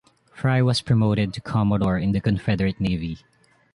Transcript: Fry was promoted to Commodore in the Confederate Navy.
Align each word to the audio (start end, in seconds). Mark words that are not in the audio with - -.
Fry 0.33 0.63
was 0.63 0.81
promoted 0.81 1.31
to 1.31 1.41
Commodore 1.41 1.99
in 1.99 2.11
the 2.11 2.19
Confederate 2.19 2.81
Navy. 2.81 3.19